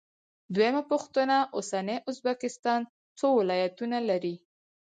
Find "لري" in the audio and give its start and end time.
4.09-4.35